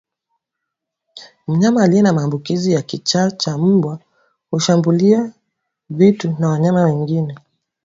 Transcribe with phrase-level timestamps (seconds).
[1.47, 3.99] Mnyama aliye na maambukizi ya kichaa cha mbwa
[4.51, 5.31] hushambulia
[5.89, 7.37] vitu na wanyama wengine